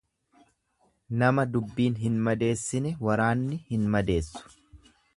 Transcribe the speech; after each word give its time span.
Nama 1.23 1.45
dubbiin 1.57 1.99
hin 2.05 2.17
madeessine 2.31 2.97
waraanni 3.09 3.63
hin 3.71 3.89
madeessu. 3.99 4.47